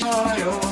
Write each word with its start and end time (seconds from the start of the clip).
my 0.00 0.42
own. 0.42 0.63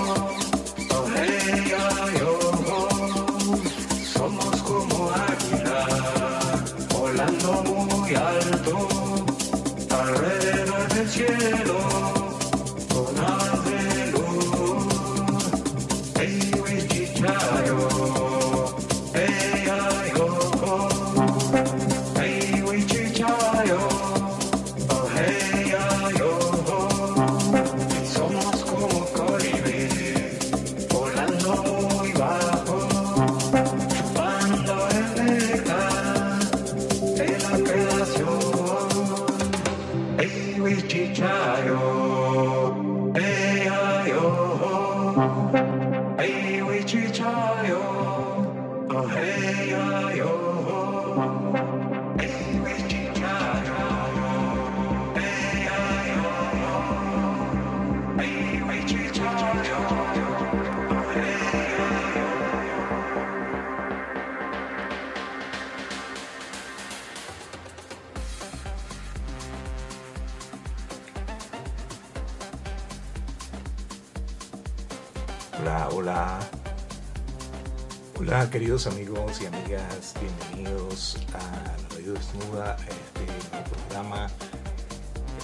Hola, 78.24 78.48
queridos 78.48 78.86
amigos 78.86 79.42
y 79.42 79.46
amigas, 79.46 80.14
bienvenidos 80.20 81.16
a 81.34 81.38
la 81.40 81.96
Radio 81.96 82.12
Desnuda, 82.12 82.76
este 82.76 83.26
nuevo 83.50 83.68
programa. 83.68 84.30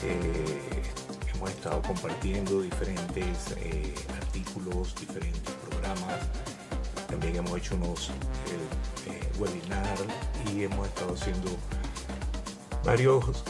Eh, 0.04 0.82
hemos 1.34 1.50
estado 1.50 1.82
compartiendo 1.82 2.62
diferentes 2.62 3.56
eh, 3.56 3.92
artículos, 4.16 4.94
diferentes 4.94 5.52
programas. 5.68 6.20
También 7.08 7.34
hemos 7.34 7.58
hecho 7.58 7.74
unos 7.74 8.10
eh, 8.10 9.10
eh, 9.10 9.28
webinars 9.40 10.02
y 10.54 10.62
hemos 10.62 10.86
estado 10.86 11.14
haciendo 11.14 11.50
varios 12.84 13.42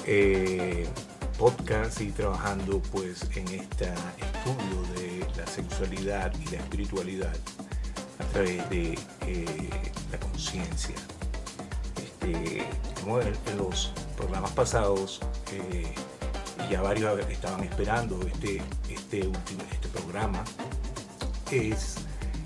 podcasts 1.37 2.01
y 2.01 2.13
trabajando 2.13 2.81
pues 2.91 3.25
en 3.37 3.47
este 3.49 3.93
estudio 4.17 4.83
de 4.97 5.27
la 5.37 5.47
sexualidad 5.47 6.33
y 6.41 6.47
la 6.47 6.61
espiritualidad 6.61 7.37
través 8.29 8.69
de 8.71 8.99
eh, 9.27 9.93
la 10.11 10.19
conciencia. 10.19 10.95
Este, 11.97 12.67
como 13.01 13.21
en, 13.21 13.35
los 13.57 13.93
programas 14.17 14.51
pasados, 14.53 15.21
eh, 15.53 15.95
ya 16.71 16.83
varios 16.83 17.19
estaban 17.29 17.65
esperando 17.65 18.21
este, 18.27 18.63
este, 18.89 19.31
este 19.71 19.89
programa, 19.89 20.45
es, 21.51 21.97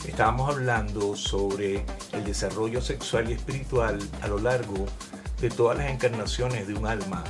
estábamos 0.07 0.51
hablando 0.51 1.17
sobre 1.17 1.85
el 2.13 2.25
desarrollo 2.25 2.81
sexual 2.81 3.31
y 3.31 3.33
espiritual 3.35 3.99
a 4.21 4.29
lo 4.29 4.39
largo 4.39 4.87
de 5.41 5.51
todas 5.51 5.79
las 5.79 5.91
encarnaciones 5.91 6.69
de 6.69 6.75
un 6.75 6.87
alma, 6.87 7.25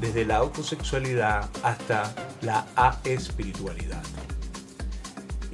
desde 0.00 0.24
la 0.24 0.36
autosexualidad 0.36 1.48
hasta 1.62 2.12
la 2.42 2.66
aespiritualidad. 3.04 4.02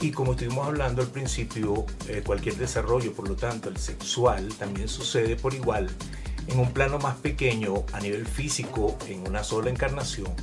Y 0.02 0.10
como 0.10 0.32
estuvimos 0.32 0.66
hablando 0.66 1.00
al 1.00 1.06
principio, 1.06 1.86
eh, 2.08 2.24
cualquier 2.26 2.56
desarrollo, 2.56 3.12
por 3.12 3.28
lo 3.28 3.36
tanto, 3.36 3.68
el 3.68 3.76
sexual 3.76 4.48
también 4.58 4.88
sucede 4.88 5.36
por 5.36 5.54
igual 5.54 5.88
en 6.48 6.58
un 6.58 6.72
plano 6.72 6.98
más 6.98 7.14
pequeño 7.18 7.84
a 7.92 8.00
nivel 8.00 8.26
físico 8.26 8.98
en 9.06 9.24
una 9.28 9.44
sola 9.44 9.70
encarnación, 9.70 10.34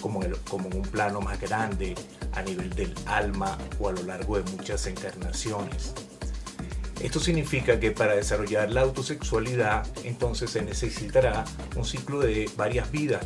como 0.00 0.20
como 0.50 0.66
en 0.66 0.78
un 0.78 0.82
plano 0.82 1.20
más 1.20 1.40
grande 1.40 1.94
a 2.32 2.42
nivel 2.42 2.70
del 2.70 2.92
alma 3.06 3.56
o 3.78 3.88
a 3.88 3.92
lo 3.92 4.02
largo 4.02 4.36
de 4.36 4.50
muchas 4.50 4.84
encarnaciones. 4.88 5.94
Esto 7.00 7.20
significa 7.20 7.78
que 7.78 7.92
para 7.92 8.16
desarrollar 8.16 8.72
la 8.72 8.80
autosexualidad 8.80 9.86
entonces 10.02 10.50
se 10.50 10.62
necesitará 10.62 11.44
un 11.76 11.84
ciclo 11.84 12.18
de 12.18 12.50
varias 12.56 12.90
vidas 12.90 13.24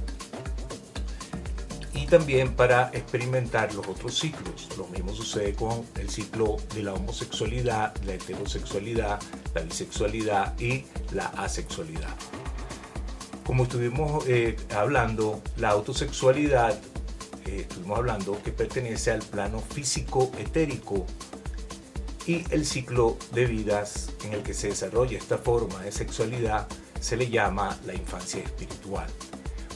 y 1.95 2.07
también 2.07 2.55
para 2.55 2.91
experimentar 2.93 3.75
los 3.75 3.87
otros 3.87 4.19
ciclos. 4.19 4.69
Lo 4.79 4.87
mismo 4.87 5.13
sucede 5.15 5.55
con 5.55 5.85
el 5.97 6.09
ciclo 6.09 6.57
de 6.75 6.83
la 6.83 6.95
homosexualidad, 6.95 7.95
la 8.05 8.15
heterosexualidad, 8.15 9.21
la 9.55 9.63
bisexualidad 9.63 10.59
y 10.59 10.85
la 11.13 11.27
asexualidad. 11.27 12.15
Como 13.45 13.65
estuvimos 13.65 14.25
eh, 14.29 14.57
hablando, 14.75 15.43
la 15.57 15.71
autosexualidad, 15.71 16.79
eh, 17.47 17.67
estuvimos 17.69 17.99
hablando 17.99 18.41
que 18.43 18.53
pertenece 18.53 19.11
al 19.11 19.21
plano 19.21 19.61
físico 19.61 20.31
etérico 20.39 21.07
y 22.27 22.45
el 22.51 22.65
ciclo 22.65 23.17
de 23.33 23.47
vidas 23.47 24.11
en 24.25 24.33
el 24.33 24.43
que 24.43 24.55
se 24.55 24.69
desarrolla 24.69 25.19
esta 25.19 25.39
forma 25.39 25.81
de 25.83 25.91
sexualidad 25.91 26.69
se 27.01 27.17
le 27.17 27.29
llama 27.29 27.77
la 27.85 27.95
infancia 27.95 28.41
espiritual. 28.41 29.09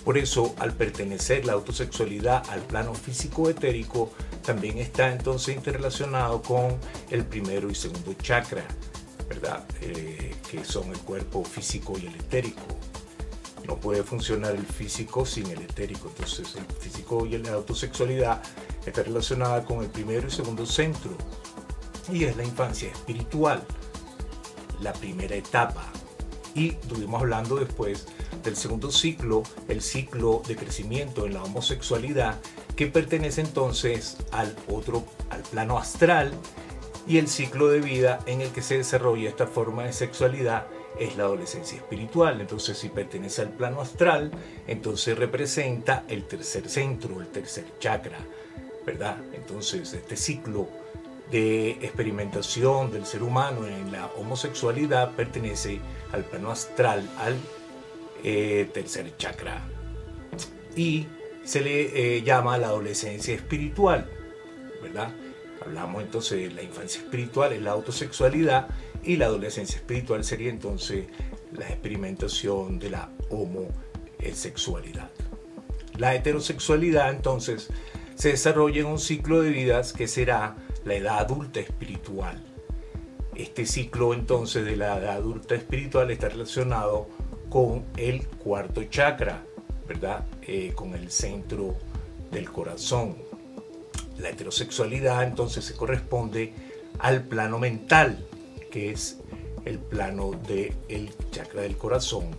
Por 0.06 0.18
eso, 0.18 0.54
al 0.60 0.72
pertenecer 0.72 1.44
la 1.46 1.54
autosexualidad 1.54 2.48
al 2.50 2.60
plano 2.60 2.94
físico 2.94 3.50
etérico, 3.50 4.12
también 4.44 4.78
está 4.78 5.10
entonces 5.10 5.56
interrelacionado 5.56 6.42
con 6.42 6.78
el 7.10 7.24
primero 7.24 7.68
y 7.68 7.74
segundo 7.74 8.14
chakra, 8.14 8.64
¿verdad? 9.28 9.64
Eh, 9.80 10.36
que 10.48 10.64
son 10.64 10.92
el 10.92 10.98
cuerpo 11.00 11.42
físico 11.42 11.94
y 12.00 12.06
el 12.06 12.14
etérico. 12.14 12.62
No 13.66 13.78
puede 13.78 14.04
funcionar 14.04 14.54
el 14.54 14.64
físico 14.64 15.26
sin 15.26 15.48
el 15.48 15.62
etérico. 15.62 16.06
Entonces, 16.10 16.54
el 16.54 16.66
físico 16.76 17.26
y 17.26 17.36
la 17.38 17.54
autosexualidad 17.54 18.40
está 18.86 19.02
relacionada 19.02 19.64
con 19.64 19.82
el 19.82 19.90
primero 19.90 20.28
y 20.28 20.30
segundo 20.30 20.66
centro, 20.66 21.18
y 22.12 22.22
es 22.22 22.36
la 22.36 22.44
infancia 22.44 22.90
espiritual, 22.90 23.60
la 24.80 24.92
primera 24.92 25.34
etapa. 25.34 25.84
Y 26.54 26.68
estuvimos 26.68 27.20
hablando 27.20 27.56
después 27.56 28.06
del 28.46 28.56
segundo 28.56 28.90
ciclo, 28.90 29.42
el 29.68 29.82
ciclo 29.82 30.42
de 30.48 30.56
crecimiento 30.56 31.26
en 31.26 31.34
la 31.34 31.42
homosexualidad, 31.42 32.40
que 32.74 32.86
pertenece 32.86 33.42
entonces 33.42 34.16
al 34.32 34.56
otro, 34.68 35.04
al 35.28 35.42
plano 35.42 35.76
astral, 35.76 36.32
y 37.06 37.18
el 37.18 37.28
ciclo 37.28 37.68
de 37.68 37.80
vida 37.80 38.20
en 38.26 38.40
el 38.40 38.50
que 38.50 38.62
se 38.62 38.78
desarrolla 38.78 39.28
esta 39.28 39.46
forma 39.46 39.84
de 39.84 39.92
sexualidad 39.92 40.66
es 40.98 41.16
la 41.16 41.24
adolescencia 41.24 41.76
espiritual. 41.76 42.40
Entonces, 42.40 42.78
si 42.78 42.88
pertenece 42.88 43.42
al 43.42 43.50
plano 43.50 43.80
astral, 43.80 44.30
entonces 44.66 45.16
representa 45.16 46.04
el 46.08 46.24
tercer 46.24 46.68
centro, 46.68 47.20
el 47.20 47.28
tercer 47.28 47.64
chakra, 47.78 48.18
¿verdad? 48.84 49.18
Entonces, 49.34 49.92
este 49.92 50.16
ciclo 50.16 50.68
de 51.30 51.72
experimentación 51.72 52.92
del 52.92 53.04
ser 53.04 53.22
humano 53.22 53.66
en 53.66 53.92
la 53.92 54.06
homosexualidad 54.16 55.12
pertenece 55.12 55.80
al 56.12 56.24
plano 56.24 56.50
astral, 56.50 57.08
al 57.18 57.36
eh, 58.28 58.68
tercer 58.74 59.16
chakra. 59.16 59.64
Y 60.74 61.06
se 61.44 61.60
le 61.60 62.16
eh, 62.16 62.22
llama 62.22 62.58
la 62.58 62.66
adolescencia 62.66 63.32
espiritual, 63.32 64.10
¿verdad? 64.82 65.14
Hablamos 65.64 66.02
entonces 66.02 66.40
de 66.40 66.50
la 66.50 66.64
infancia 66.64 67.00
espiritual, 67.00 67.52
es 67.52 67.62
la 67.62 67.70
autosexualidad, 67.70 68.66
y 69.04 69.16
la 69.16 69.26
adolescencia 69.26 69.76
espiritual 69.76 70.24
sería 70.24 70.50
entonces 70.50 71.06
la 71.52 71.68
experimentación 71.68 72.80
de 72.80 72.90
la 72.90 73.10
homosexualidad. 73.30 75.10
La 75.96 76.16
heterosexualidad 76.16 77.12
entonces 77.12 77.68
se 78.16 78.30
desarrolla 78.30 78.80
en 78.80 78.86
un 78.86 78.98
ciclo 78.98 79.40
de 79.40 79.50
vidas 79.50 79.92
que 79.92 80.08
será 80.08 80.56
la 80.84 80.94
edad 80.94 81.18
adulta 81.20 81.60
espiritual. 81.60 82.42
Este 83.36 83.66
ciclo 83.66 84.14
entonces 84.14 84.64
de 84.64 84.74
la 84.74 84.98
edad 84.98 85.18
adulta 85.18 85.54
espiritual 85.54 86.10
está 86.10 86.28
relacionado 86.28 87.08
con 87.48 87.84
el 87.96 88.26
cuarto 88.26 88.84
chakra, 88.84 89.42
¿verdad? 89.86 90.24
Eh, 90.42 90.72
con 90.74 90.94
el 90.94 91.10
centro 91.10 91.74
del 92.30 92.50
corazón. 92.50 93.16
La 94.18 94.30
heterosexualidad 94.30 95.24
entonces 95.24 95.64
se 95.64 95.74
corresponde 95.74 96.52
al 96.98 97.24
plano 97.24 97.58
mental, 97.58 98.26
que 98.70 98.90
es 98.90 99.18
el 99.64 99.78
plano 99.78 100.32
del 100.46 101.12
chakra 101.30 101.62
del 101.62 101.76
corazón, 101.76 102.30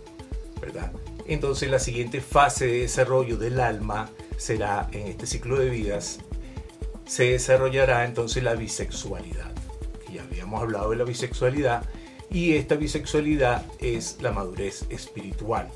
¿verdad? 0.60 0.92
Entonces 1.26 1.70
la 1.70 1.78
siguiente 1.78 2.20
fase 2.20 2.66
de 2.66 2.80
desarrollo 2.80 3.36
del 3.36 3.60
alma 3.60 4.10
será 4.36 4.88
en 4.92 5.06
este 5.08 5.26
ciclo 5.26 5.58
de 5.58 5.68
vidas 5.68 6.20
se 7.08 7.30
desarrollará 7.30 8.04
entonces 8.04 8.42
la 8.42 8.54
bisexualidad. 8.54 9.50
Ya 10.12 10.22
habíamos 10.22 10.62
hablado 10.62 10.90
de 10.90 10.96
la 10.96 11.04
bisexualidad 11.04 11.82
y 12.30 12.54
esta 12.54 12.76
bisexualidad 12.76 13.64
es 13.78 14.18
la 14.20 14.32
madurez 14.32 14.84
espiritual. 14.90 15.68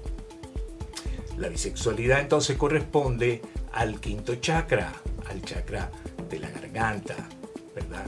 La 1.38 1.48
bisexualidad 1.48 2.20
entonces 2.20 2.56
corresponde 2.56 3.40
al 3.72 4.00
quinto 4.00 4.36
chakra, 4.36 4.92
al 5.28 5.42
chakra 5.42 5.90
de 6.28 6.38
la 6.38 6.50
garganta, 6.50 7.16
¿verdad? 7.74 8.06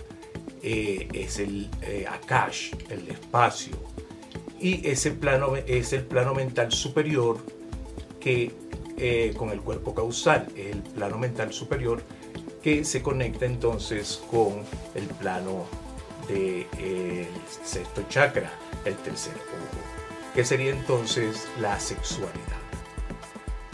Eh, 0.62 1.08
es 1.12 1.38
el 1.38 1.70
eh, 1.82 2.06
Akash, 2.08 2.74
el 2.90 3.08
espacio. 3.08 3.76
Y 4.60 4.86
ese 4.86 5.10
plano 5.10 5.56
es 5.56 5.92
el 5.92 6.04
plano 6.04 6.34
mental 6.34 6.72
superior 6.72 7.38
que 8.20 8.52
eh, 8.96 9.34
con 9.36 9.50
el 9.50 9.60
cuerpo 9.60 9.94
causal, 9.94 10.46
el 10.56 10.82
plano 10.82 11.18
mental 11.18 11.52
superior 11.52 12.02
que 12.62 12.84
se 12.84 13.02
conecta 13.02 13.44
entonces 13.44 14.22
con 14.30 14.62
el 14.94 15.04
plano 15.06 15.66
del 16.28 16.66
de, 16.76 17.28
sexto 17.64 18.02
chakra, 18.08 18.50
el 18.84 18.94
tercer 18.96 19.34
ojo, 19.34 20.34
que 20.34 20.44
sería 20.44 20.70
entonces 20.70 21.46
la 21.60 21.78
sexualidad. 21.78 22.34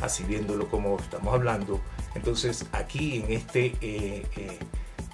Así 0.02 0.24
viéndolo 0.24 0.68
como 0.68 0.98
estamos 0.98 1.34
hablando, 1.34 1.80
entonces 2.14 2.66
aquí 2.72 3.22
en 3.22 3.32
este, 3.32 3.66
eh, 3.80 4.26
eh, 4.36 4.58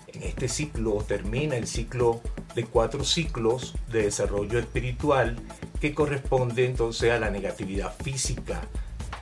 en 0.08 0.22
este 0.22 0.48
ciclo 0.48 1.04
termina 1.06 1.56
el 1.56 1.66
ciclo 1.66 2.20
de 2.54 2.64
cuatro 2.64 3.04
ciclos 3.04 3.74
de 3.90 4.04
desarrollo 4.04 4.58
espiritual 4.58 5.36
que 5.80 5.94
corresponde 5.94 6.64
entonces 6.64 7.10
a 7.12 7.18
la 7.18 7.30
negatividad 7.30 7.94
física 8.02 8.62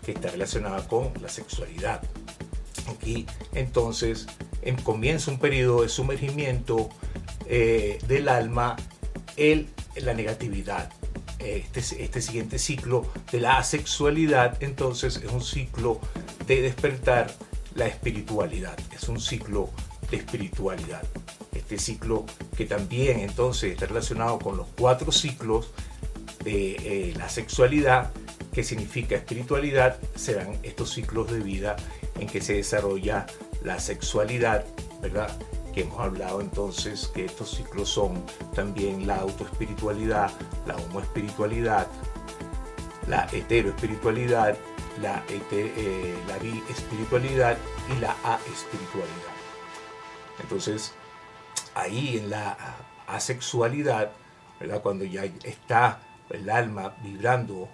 que 0.05 0.12
está 0.12 0.31
relacionada 0.31 0.87
con 0.87 1.12
la 1.20 1.28
sexualidad. 1.28 2.02
Aquí 2.88 3.26
entonces 3.55 4.26
en, 4.62 4.76
comienza 4.76 5.31
un 5.31 5.38
periodo 5.38 5.82
de 5.82 5.88
sumergimiento 5.88 6.90
eh, 7.46 7.99
del 8.06 8.29
alma 8.29 8.76
en 9.37 9.69
la 9.96 10.14
negatividad. 10.14 10.91
Este, 11.38 11.81
este 11.81 12.23
siguiente 12.23 12.58
ciclo 12.58 13.06
de 13.31 13.41
la 13.41 13.58
asexualidad 13.58 14.62
entonces 14.62 15.20
es 15.23 15.31
un 15.31 15.43
ciclo 15.43 16.00
de 16.46 16.62
despertar 16.62 17.35
la 17.75 17.87
espiritualidad. 17.87 18.79
Es 18.93 19.08
un 19.08 19.20
ciclo 19.20 19.70
de 20.11 20.19
espiritualidad. 20.19 21.02
Este 21.52 21.79
ciclo 21.79 22.25
que 22.56 22.67
también 22.67 23.20
entonces 23.20 23.73
está 23.73 23.87
relacionado 23.87 24.38
con 24.38 24.56
los 24.56 24.67
cuatro 24.79 25.12
ciclos 25.12 25.70
de 26.44 26.73
eh, 26.73 27.14
la 27.17 27.29
sexualidad, 27.29 28.12
que 28.52 28.62
significa 28.62 29.17
espiritualidad, 29.17 29.99
serán 30.14 30.58
estos 30.62 30.93
ciclos 30.93 31.31
de 31.32 31.40
vida 31.40 31.76
en 32.20 32.29
que 32.29 32.40
se 32.40 32.55
desarrolla 32.55 33.26
la 33.62 33.81
sexualidad, 33.81 34.64
¿verdad? 35.00 35.37
Que 35.75 35.82
hemos 35.82 35.99
hablado 35.99 36.41
entonces 36.41 37.09
que 37.09 37.25
estos 37.25 37.50
ciclos 37.50 37.88
son 37.88 38.25
también 38.55 39.06
la 39.06 39.17
autoespiritualidad, 39.17 40.31
la 40.67 40.76
homoespiritualidad, 40.76 41.88
la 43.09 43.26
heteroespiritualidad, 43.32 44.56
la, 45.00 45.23
eh, 45.31 46.15
la 46.29 46.38
bi-espiritualidad 46.38 47.59
y 47.94 48.00
la 48.00 48.15
a-espiritualidad. 48.23 49.35
Entonces, 50.41 50.94
ahí 51.75 52.19
en 52.19 52.31
la 52.31 52.56
asexualidad, 53.06 54.12
¿verdad? 54.61 54.81
cuando 54.82 55.05
ya 55.05 55.25
está 55.25 56.00
el 56.31 56.49
alma 56.50 56.94
vibrando 57.03 57.69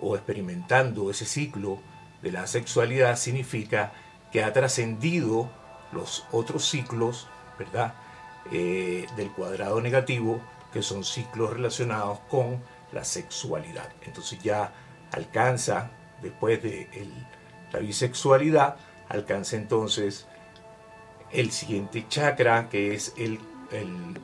o 0.00 0.16
experimentando 0.16 1.10
ese 1.10 1.26
ciclo 1.26 1.78
de 2.22 2.32
la 2.32 2.46
sexualidad, 2.46 3.16
significa 3.16 3.92
que 4.32 4.44
ha 4.44 4.52
trascendido 4.52 5.50
los 5.92 6.24
otros 6.30 6.68
ciclos, 6.68 7.28
¿verdad? 7.60 7.94
Eh, 8.50 9.06
del 9.16 9.30
cuadrado 9.30 9.80
negativo, 9.80 10.40
que 10.72 10.82
son 10.82 11.04
ciclos 11.04 11.52
relacionados 11.52 12.20
con 12.30 12.62
la 12.92 13.04
sexualidad. 13.04 13.88
Entonces 14.02 14.42
ya 14.42 14.72
alcanza, 15.12 15.90
después 16.22 16.62
de 16.62 16.88
la 17.70 17.78
bisexualidad, 17.80 18.76
alcanza 19.08 19.56
entonces 19.56 20.26
el 21.30 21.50
siguiente 21.50 22.06
chakra, 22.08 22.68
que 22.70 22.94
es 22.94 23.12
el, 23.18 23.38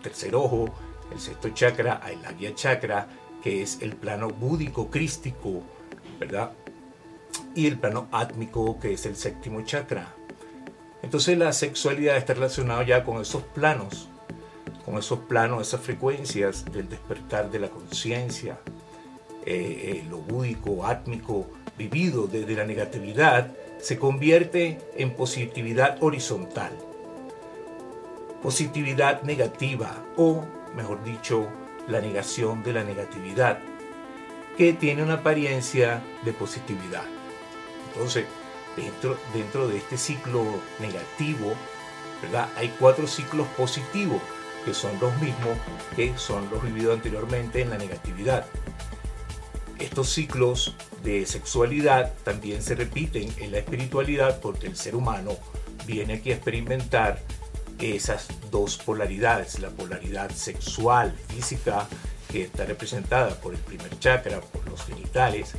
tercer 0.02 0.34
ojo, 0.34 0.74
el 1.12 1.20
sexto 1.20 1.50
chakra, 1.50 2.00
el 2.10 2.24
Agya 2.24 2.54
chakra, 2.54 3.06
que 3.42 3.62
es 3.62 3.82
el 3.82 3.94
plano 3.94 4.28
búdico 4.28 4.90
crístico, 4.90 5.62
¿verdad? 6.18 6.52
Y 7.54 7.66
el 7.66 7.78
plano 7.78 8.08
átmico, 8.10 8.80
que 8.80 8.94
es 8.94 9.04
el 9.06 9.14
séptimo 9.14 9.62
chakra. 9.62 10.15
Entonces 11.06 11.38
la 11.38 11.52
sexualidad 11.52 12.16
está 12.16 12.34
relacionada 12.34 12.82
ya 12.82 13.04
con 13.04 13.22
esos 13.22 13.44
planos, 13.44 14.08
con 14.84 14.98
esos 14.98 15.20
planos, 15.20 15.64
esas 15.64 15.80
frecuencias 15.80 16.64
del 16.64 16.88
despertar 16.88 17.48
de 17.48 17.60
la 17.60 17.68
conciencia, 17.68 18.58
eh, 19.44 20.02
eh, 20.02 20.04
lo 20.10 20.18
búdico, 20.18 20.84
átmico, 20.84 21.46
vivido 21.78 22.26
desde 22.26 22.56
la 22.56 22.64
negatividad, 22.64 23.52
se 23.78 24.00
convierte 24.00 24.80
en 24.96 25.14
positividad 25.14 25.96
horizontal. 26.00 26.72
Positividad 28.42 29.22
negativa 29.22 30.04
o, 30.16 30.44
mejor 30.74 31.04
dicho, 31.04 31.46
la 31.86 32.00
negación 32.00 32.64
de 32.64 32.72
la 32.72 32.82
negatividad, 32.82 33.60
que 34.58 34.72
tiene 34.72 35.04
una 35.04 35.14
apariencia 35.14 36.02
de 36.24 36.32
positividad. 36.32 37.04
Entonces, 37.92 38.24
dentro, 38.76 39.18
dentro 39.32 39.68
de 39.68 39.78
este 39.78 39.96
ciclo 39.96 40.44
negativo, 40.80 41.54
¿verdad? 42.22 42.48
Hay 42.56 42.74
cuatro 42.78 43.06
ciclos 43.06 43.46
positivos, 43.56 44.20
que 44.64 44.74
son 44.74 44.98
los 45.00 45.14
mismos 45.20 45.56
que 45.94 46.16
son 46.18 46.48
los 46.50 46.62
vividos 46.62 46.96
anteriormente 46.96 47.62
en 47.62 47.70
la 47.70 47.78
negatividad. 47.78 48.46
Estos 49.78 50.10
ciclos 50.10 50.74
de 51.02 51.26
sexualidad 51.26 52.12
también 52.24 52.62
se 52.62 52.74
repiten 52.74 53.32
en 53.38 53.52
la 53.52 53.58
espiritualidad 53.58 54.40
porque 54.40 54.66
el 54.66 54.76
ser 54.76 54.96
humano 54.96 55.32
viene 55.86 56.14
aquí 56.14 56.32
a 56.32 56.34
experimentar 56.34 57.20
esas 57.78 58.28
dos 58.50 58.78
polaridades, 58.78 59.60
la 59.60 59.68
polaridad 59.68 60.30
sexual, 60.30 61.14
física, 61.28 61.86
que 62.30 62.42
está 62.42 62.64
representada 62.64 63.34
por 63.40 63.54
el 63.54 63.60
primer 63.60 63.98
chakra, 63.98 64.40
por 64.40 64.68
los 64.68 64.84
genitales, 64.84 65.52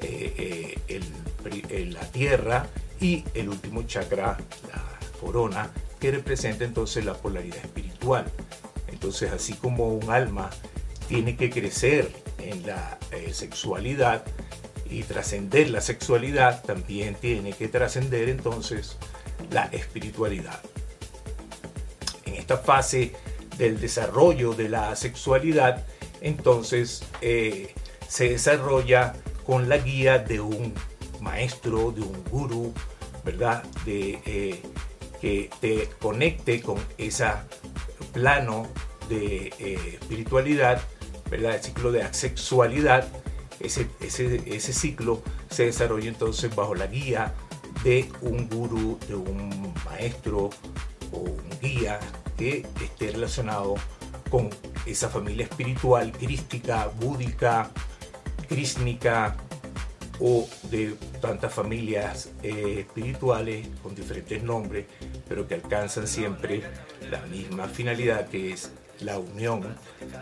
eh, 0.00 0.76
eh, 0.88 1.00
la 1.44 2.00
tierra 2.10 2.66
y 3.00 3.24
el 3.34 3.48
último 3.48 3.82
chakra, 3.82 4.36
la 4.72 4.84
corona, 5.20 5.70
que 6.00 6.10
representa 6.10 6.64
entonces 6.64 7.04
la 7.04 7.14
polaridad 7.14 7.58
espiritual. 7.58 8.24
Entonces, 8.88 9.32
así 9.32 9.54
como 9.54 9.88
un 9.88 10.10
alma 10.10 10.50
tiene 11.08 11.36
que 11.36 11.50
crecer 11.50 12.10
en 12.38 12.66
la 12.66 12.98
eh, 13.12 13.32
sexualidad 13.32 14.24
y 14.90 15.02
trascender 15.02 15.70
la 15.70 15.80
sexualidad, 15.80 16.62
también 16.64 17.14
tiene 17.14 17.52
que 17.52 17.68
trascender 17.68 18.28
entonces 18.28 18.96
la 19.50 19.64
espiritualidad 19.66 20.60
esta 22.48 22.56
fase 22.56 23.12
del 23.58 23.78
desarrollo 23.78 24.54
de 24.54 24.70
la 24.70 24.96
sexualidad, 24.96 25.84
entonces 26.22 27.02
eh, 27.20 27.74
se 28.08 28.30
desarrolla 28.30 29.14
con 29.44 29.68
la 29.68 29.76
guía 29.76 30.18
de 30.18 30.40
un 30.40 30.72
maestro, 31.20 31.92
de 31.92 32.02
un 32.02 32.24
gurú, 32.30 32.72
¿verdad? 33.24 33.62
De, 33.84 34.20
eh, 34.26 34.62
que 35.20 35.50
te 35.60 35.88
conecte 36.00 36.62
con 36.62 36.78
ese 36.96 37.26
plano 38.12 38.66
de 39.08 39.52
eh, 39.58 39.98
espiritualidad, 40.00 40.80
¿verdad? 41.30 41.56
El 41.56 41.62
ciclo 41.62 41.92
de 41.92 42.02
asexualidad, 42.02 43.08
ese, 43.60 43.88
ese, 44.00 44.42
ese 44.46 44.72
ciclo 44.72 45.22
se 45.50 45.66
desarrolla 45.66 46.08
entonces 46.08 46.54
bajo 46.54 46.74
la 46.74 46.86
guía 46.86 47.34
de 47.82 48.08
un 48.20 48.48
gurú, 48.48 48.98
de 49.08 49.14
un 49.14 49.74
maestro 49.84 50.50
o 51.12 51.18
un 51.18 51.50
guía 51.60 51.98
que 52.36 52.66
esté 52.82 53.10
relacionado 53.10 53.74
con 54.30 54.50
esa 54.86 55.08
familia 55.08 55.44
espiritual, 55.44 56.12
crística, 56.12 56.90
búdica, 57.00 57.70
crísnica 58.48 59.36
o 60.20 60.48
de 60.70 60.94
tantas 61.20 61.52
familias 61.52 62.30
eh, 62.42 62.84
espirituales 62.86 63.66
con 63.82 63.94
diferentes 63.94 64.42
nombres, 64.42 64.86
pero 65.28 65.46
que 65.46 65.54
alcanzan 65.54 66.06
siempre 66.06 66.62
la 67.10 67.20
misma 67.26 67.68
finalidad 67.68 68.28
que 68.28 68.52
es 68.52 68.72
la 69.00 69.18
unión 69.18 69.76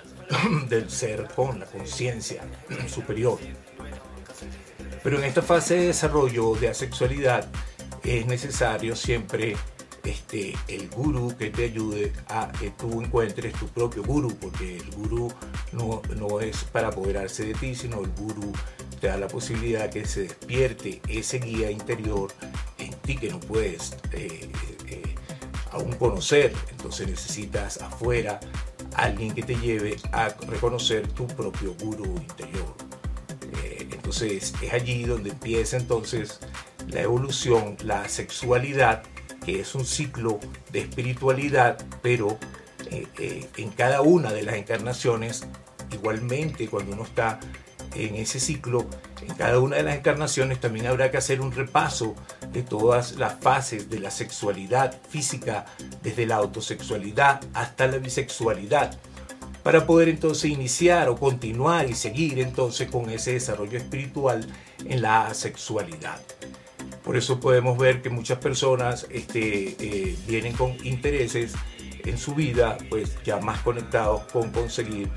del 0.68 0.90
ser 0.90 1.28
con 1.34 1.60
la 1.60 1.66
conciencia 1.66 2.42
superior. 2.88 3.38
Pero 5.02 5.18
en 5.18 5.24
esta 5.24 5.42
fase 5.42 5.76
de 5.76 5.86
desarrollo 5.86 6.54
de 6.54 6.68
asexualidad 6.68 7.48
es 8.02 8.26
necesario 8.26 8.94
siempre 8.94 9.56
este, 10.06 10.54
el 10.68 10.88
gurú 10.88 11.34
que 11.36 11.50
te 11.50 11.64
ayude 11.64 12.12
a 12.28 12.50
que 12.52 12.70
tú 12.70 13.02
encuentres 13.02 13.52
tu 13.54 13.66
propio 13.68 14.04
gurú, 14.04 14.36
porque 14.40 14.76
el 14.76 14.90
gurú 14.92 15.32
no, 15.72 16.00
no 16.16 16.40
es 16.40 16.64
para 16.64 16.88
apoderarse 16.88 17.46
de 17.46 17.54
ti, 17.54 17.74
sino 17.74 18.00
el 18.00 18.10
gurú 18.12 18.52
te 19.00 19.08
da 19.08 19.16
la 19.16 19.28
posibilidad 19.28 19.90
que 19.90 20.06
se 20.06 20.22
despierte 20.22 21.00
ese 21.08 21.38
guía 21.38 21.70
interior 21.70 22.32
en 22.78 22.92
ti 23.02 23.16
que 23.16 23.30
no 23.30 23.40
puedes 23.40 23.96
eh, 24.12 24.50
eh, 24.88 25.14
aún 25.72 25.92
conocer, 25.92 26.52
entonces 26.70 27.08
necesitas 27.08 27.78
afuera 27.78 28.40
alguien 28.96 29.34
que 29.34 29.42
te 29.42 29.54
lleve 29.56 29.96
a 30.12 30.28
reconocer 30.28 31.06
tu 31.08 31.26
propio 31.26 31.74
gurú 31.74 32.16
interior. 32.16 32.74
Eh, 33.62 33.88
entonces 33.92 34.54
es 34.60 34.72
allí 34.72 35.04
donde 35.04 35.30
empieza 35.30 35.76
entonces 35.76 36.40
la 36.88 37.02
evolución, 37.02 37.76
la 37.84 38.08
sexualidad, 38.08 39.02
que 39.44 39.60
es 39.60 39.74
un 39.74 39.84
ciclo 39.84 40.40
de 40.72 40.80
espiritualidad, 40.80 41.78
pero 42.02 42.38
eh, 42.90 43.06
eh, 43.18 43.48
en 43.56 43.70
cada 43.70 44.00
una 44.00 44.32
de 44.32 44.42
las 44.42 44.56
encarnaciones, 44.56 45.44
igualmente 45.92 46.68
cuando 46.68 46.92
uno 46.92 47.02
está 47.02 47.38
en 47.98 48.16
ese 48.16 48.40
ciclo, 48.40 48.86
en 49.22 49.34
cada 49.34 49.58
una 49.58 49.76
de 49.76 49.82
las 49.82 49.96
encarnaciones 49.96 50.60
también 50.60 50.86
habrá 50.86 51.10
que 51.10 51.16
hacer 51.16 51.40
un 51.40 51.52
repaso 51.52 52.14
de 52.52 52.62
todas 52.62 53.16
las 53.16 53.40
fases 53.40 53.88
de 53.88 54.00
la 54.00 54.10
sexualidad 54.10 55.00
física, 55.08 55.66
desde 56.02 56.26
la 56.26 56.36
autosexualidad 56.36 57.40
hasta 57.54 57.86
la 57.86 57.98
bisexualidad, 57.98 58.98
para 59.62 59.86
poder 59.86 60.08
entonces 60.08 60.50
iniciar 60.50 61.08
o 61.08 61.16
continuar 61.16 61.88
y 61.90 61.94
seguir 61.94 62.38
entonces 62.38 62.90
con 62.90 63.10
ese 63.10 63.32
desarrollo 63.32 63.78
espiritual 63.78 64.46
en 64.84 65.02
la 65.02 65.32
sexualidad. 65.34 66.20
Por 67.02 67.16
eso 67.16 67.40
podemos 67.40 67.78
ver 67.78 68.02
que 68.02 68.10
muchas 68.10 68.38
personas 68.38 69.06
este, 69.10 69.76
eh, 69.78 70.16
vienen 70.26 70.52
con 70.54 70.76
intereses 70.84 71.52
en 72.06 72.18
su 72.18 72.34
vida, 72.34 72.78
pues 72.88 73.16
ya 73.24 73.38
más 73.38 73.60
conectados 73.60 74.22
con 74.32 74.50
conseguir 74.50 75.10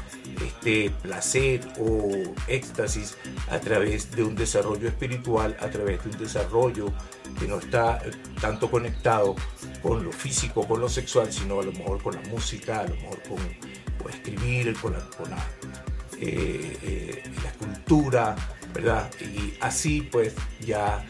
este 0.43 0.89
placer 1.01 1.61
o 1.79 2.09
éxtasis 2.47 3.15
a 3.49 3.59
través 3.59 4.11
de 4.11 4.23
un 4.23 4.35
desarrollo 4.35 4.87
espiritual, 4.87 5.55
a 5.59 5.69
través 5.69 6.03
de 6.03 6.09
un 6.09 6.17
desarrollo 6.17 6.91
que 7.39 7.47
no 7.47 7.59
está 7.59 7.99
eh, 8.05 8.11
tanto 8.41 8.69
conectado 8.71 9.35
con 9.81 10.03
lo 10.03 10.11
físico, 10.11 10.67
con 10.67 10.81
lo 10.81 10.89
sexual, 10.89 11.31
sino 11.31 11.59
a 11.59 11.63
lo 11.63 11.71
mejor 11.71 12.01
con 12.01 12.15
la 12.15 12.21
música, 12.29 12.81
a 12.81 12.87
lo 12.87 12.95
mejor 12.95 13.21
con, 13.23 14.09
escribir, 14.09 14.73
con 14.81 14.93
la, 14.93 14.99
con 15.17 15.29
la, 15.29 15.37
eh, 16.19 16.77
eh, 16.81 17.23
la 17.43 17.51
cultura, 17.53 18.35
¿verdad? 18.73 19.09
Y 19.21 19.53
así 19.61 20.01
pues 20.01 20.33
ya 20.61 21.05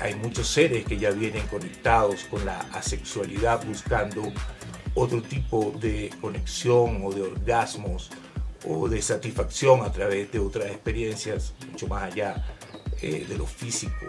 hay 0.00 0.14
muchos 0.16 0.46
seres 0.46 0.84
que 0.84 0.98
ya 0.98 1.10
vienen 1.10 1.46
conectados 1.46 2.24
con 2.24 2.44
la 2.44 2.60
asexualidad 2.72 3.64
buscando 3.66 4.32
otro 4.98 5.22
tipo 5.22 5.72
de 5.80 6.10
conexión 6.20 7.02
o 7.04 7.12
de 7.12 7.22
orgasmos 7.22 8.10
o 8.66 8.88
de 8.88 9.00
satisfacción 9.00 9.82
a 9.82 9.92
través 9.92 10.30
de 10.32 10.38
otras 10.38 10.66
experiencias 10.66 11.54
mucho 11.70 11.86
más 11.86 12.02
allá 12.02 12.44
eh, 13.00 13.24
de 13.28 13.38
lo 13.38 13.46
físico. 13.46 14.06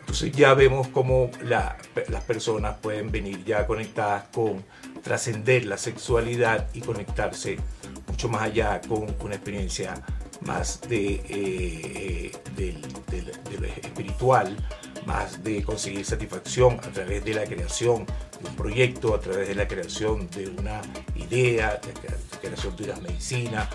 Entonces 0.00 0.32
ya 0.32 0.54
vemos 0.54 0.88
cómo 0.88 1.30
las 1.42 2.24
personas 2.26 2.76
pueden 2.78 3.10
venir 3.10 3.44
ya 3.44 3.66
conectadas 3.66 4.24
con 4.34 4.64
trascender 5.02 5.64
la 5.66 5.78
sexualidad 5.78 6.68
y 6.74 6.80
conectarse 6.80 7.58
mucho 8.08 8.28
más 8.28 8.42
allá 8.42 8.80
con 8.80 9.06
una 9.20 9.36
experiencia 9.36 9.94
más 10.40 10.80
de, 10.88 11.22
eh, 11.28 12.32
de 12.56 12.72
lo 13.58 13.66
espiritual, 13.66 14.56
más 15.06 15.42
de 15.42 15.62
conseguir 15.62 16.04
satisfacción 16.04 16.78
a 16.80 16.90
través 16.90 17.24
de 17.24 17.34
la 17.34 17.44
creación 17.44 18.06
un 18.42 18.56
proyecto, 18.56 19.14
a 19.14 19.20
través 19.20 19.48
de 19.48 19.54
la 19.54 19.68
creación 19.68 20.28
de 20.30 20.48
una 20.48 20.80
idea, 21.14 21.80
de 21.80 22.08
la 22.10 22.40
creación 22.40 22.76
de 22.76 22.84
una 22.84 22.96
medicina. 22.96 23.68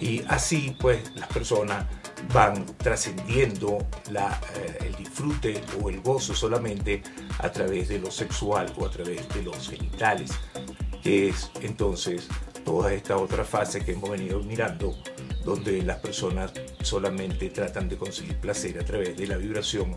Y 0.00 0.22
así 0.28 0.76
pues 0.80 1.14
las 1.14 1.28
personas 1.28 1.86
van 2.32 2.66
trascendiendo 2.76 3.78
eh, 4.10 4.78
el 4.80 4.94
disfrute 4.96 5.60
o 5.80 5.88
el 5.88 6.00
gozo 6.00 6.34
solamente 6.34 7.02
a 7.38 7.50
través 7.50 7.88
de 7.88 7.98
lo 7.98 8.10
sexual 8.10 8.72
o 8.78 8.86
a 8.86 8.90
través 8.90 9.28
de 9.28 9.42
los 9.42 9.68
genitales, 9.68 10.32
que 11.02 11.28
es 11.28 11.50
entonces 11.60 12.28
toda 12.64 12.92
esta 12.92 13.16
otra 13.16 13.44
fase 13.44 13.84
que 13.84 13.92
hemos 13.92 14.10
venido 14.10 14.40
mirando, 14.40 14.96
donde 15.44 15.82
las 15.82 15.98
personas 15.98 16.52
solamente 16.82 17.50
tratan 17.50 17.88
de 17.88 17.96
conseguir 17.96 18.36
placer 18.36 18.78
a 18.78 18.84
través 18.84 19.16
de 19.16 19.26
la 19.26 19.36
vibración 19.36 19.96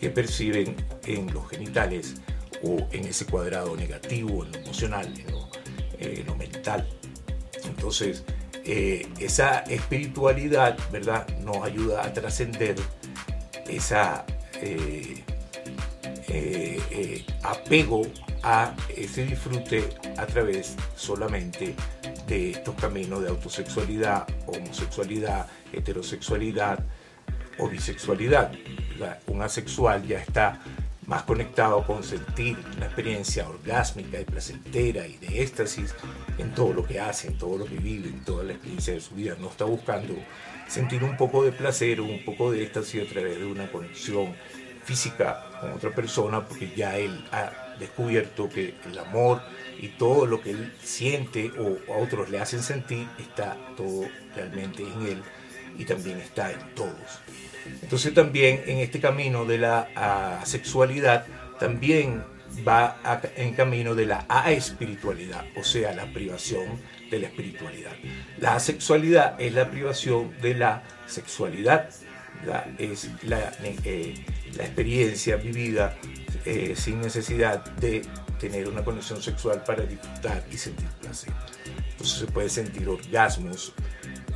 que 0.00 0.10
perciben 0.10 0.74
en 1.06 1.32
los 1.32 1.48
genitales 1.48 2.14
o 2.62 2.78
en 2.90 3.04
ese 3.04 3.26
cuadrado 3.26 3.76
negativo, 3.76 4.44
en 4.44 4.52
lo 4.52 4.58
emocional, 4.58 5.06
en 5.06 5.30
lo, 5.30 5.50
eh, 5.98 6.24
mental. 6.38 6.88
Entonces, 7.64 8.24
eh, 8.64 9.06
esa 9.18 9.60
espiritualidad, 9.60 10.78
¿verdad?, 10.90 11.28
nos 11.40 11.58
ayuda 11.58 12.04
a 12.04 12.12
trascender 12.12 12.76
esa 13.68 14.24
eh, 14.54 15.22
apego 17.42 18.02
a 18.42 18.74
ese 18.96 19.24
disfrute 19.24 19.88
a 20.16 20.26
través 20.26 20.76
solamente 20.96 21.74
de 22.26 22.50
estos 22.50 22.74
caminos 22.76 23.22
de 23.22 23.28
autosexualidad, 23.28 24.26
homosexualidad, 24.46 25.46
heterosexualidad 25.72 26.84
o 27.58 27.68
bisexualidad. 27.68 28.52
Un 29.26 29.42
asexual 29.42 30.06
ya 30.06 30.18
está 30.18 30.60
más 31.06 31.22
conectado 31.24 31.84
con 31.84 32.04
sentir 32.04 32.56
la 32.78 32.86
experiencia 32.86 33.48
orgásmica 33.48 34.20
y 34.20 34.24
placentera 34.24 35.06
y 35.06 35.16
de 35.16 35.42
éxtasis 35.42 35.94
en 36.38 36.54
todo 36.54 36.72
lo 36.72 36.86
que 36.86 37.00
hace, 37.00 37.28
en 37.28 37.38
todo 37.38 37.58
lo 37.58 37.64
que 37.64 37.78
vive, 37.78 38.08
en 38.08 38.24
toda 38.24 38.44
la 38.44 38.52
experiencia 38.52 38.94
de 38.94 39.00
su 39.00 39.14
vida. 39.14 39.34
No 39.40 39.48
está 39.48 39.64
buscando 39.64 40.14
sentir 40.68 41.02
un 41.02 41.16
poco 41.16 41.42
de 41.42 41.50
placer 41.50 42.00
o 42.00 42.04
un 42.04 42.24
poco 42.24 42.52
de 42.52 42.62
éxtasis 42.62 43.08
a 43.08 43.12
través 43.12 43.38
de 43.38 43.44
una 43.44 43.70
conexión 43.72 44.34
física 44.84 45.44
con 45.60 45.72
otra 45.72 45.90
persona, 45.90 46.46
porque 46.46 46.72
ya 46.76 46.96
él 46.96 47.24
ha 47.32 47.74
descubierto 47.78 48.48
que 48.48 48.74
el 48.84 48.98
amor 48.98 49.42
y 49.80 49.88
todo 49.88 50.26
lo 50.26 50.40
que 50.40 50.50
él 50.50 50.72
siente 50.82 51.50
o 51.58 51.92
a 51.92 51.98
otros 51.98 52.30
le 52.30 52.38
hacen 52.38 52.62
sentir 52.62 53.08
está 53.18 53.56
todo 53.76 54.06
realmente 54.36 54.82
en 54.82 55.02
él 55.06 55.22
y 55.76 55.84
también 55.84 56.18
está 56.18 56.52
en 56.52 56.74
todos. 56.74 57.20
Entonces 57.82 58.14
también 58.14 58.62
en 58.66 58.78
este 58.78 59.00
camino 59.00 59.44
de 59.44 59.58
la 59.58 60.40
sexualidad 60.44 61.26
también 61.58 62.22
va 62.66 63.00
en 63.36 63.54
camino 63.54 63.94
de 63.94 64.06
la 64.06 64.26
espiritualidad, 64.48 65.44
o 65.56 65.64
sea, 65.64 65.92
la 65.94 66.06
privación 66.12 66.80
de 67.10 67.20
la 67.20 67.26
espiritualidad. 67.28 67.92
La 68.38 68.54
asexualidad 68.54 69.40
es 69.40 69.54
la 69.54 69.70
privación 69.70 70.32
de 70.40 70.54
la 70.54 70.82
sexualidad, 71.06 71.90
es 72.78 73.10
la, 73.22 73.52
eh, 73.58 74.14
la, 74.56 74.64
experiencia 74.64 75.36
vivida 75.36 75.96
eh, 76.44 76.74
sin 76.76 77.00
necesidad 77.00 77.64
de 77.76 78.02
tener 78.38 78.68
una 78.68 78.82
conexión 78.82 79.22
sexual 79.22 79.62
para 79.64 79.84
disfrutar 79.84 80.42
y 80.50 80.56
sentir 80.56 80.88
placer. 81.00 81.32
Entonces 81.90 82.18
se 82.20 82.26
puede 82.26 82.48
sentir 82.48 82.88
orgasmos 82.88 83.74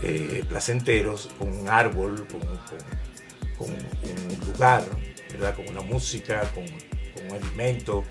eh, 0.02 0.45
placenteros 0.49 1.31
con 1.38 1.57
un 1.57 1.69
árbol, 1.69 2.26
con, 2.31 2.40
con 2.40 3.03
un 3.58 4.52
lugar, 4.52 4.84
¿verdad? 5.32 5.54
con 5.54 5.68
una 5.68 5.82
música, 5.82 6.42
con, 6.54 6.64
un 6.64 7.32
alimento. 7.32 8.04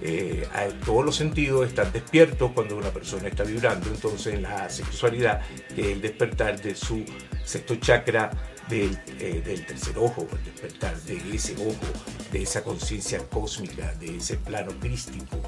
Eh, 0.00 0.46
todos 0.84 1.04
los 1.04 1.16
sentidos 1.16 1.68
están 1.68 1.92
despiertos 1.92 2.52
cuando 2.52 2.76
una 2.76 2.90
persona 2.90 3.28
está 3.28 3.44
vibrando, 3.44 3.88
entonces 3.88 4.40
la 4.40 4.68
sexualidad, 4.68 5.42
es 5.76 5.86
el 5.86 6.00
despertar 6.00 6.60
de 6.60 6.74
su 6.74 7.04
sexto 7.44 7.76
chakra 7.76 8.30
del, 8.68 8.98
eh, 9.18 9.42
del, 9.44 9.64
tercer 9.66 9.98
ojo, 9.98 10.26
el 10.32 10.44
despertar 10.44 10.96
de 11.02 11.34
ese 11.34 11.54
ojo, 11.54 11.86
de 12.32 12.42
esa 12.42 12.62
conciencia 12.64 13.18
cósmica, 13.28 13.94
de 13.94 14.16
ese 14.16 14.36
plano 14.36 14.72
crístico. 14.80 15.38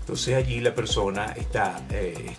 Entonces 0.00 0.34
allí 0.34 0.60
la 0.60 0.74
persona 0.74 1.26
está, 1.36 1.86
eh, 1.90 2.34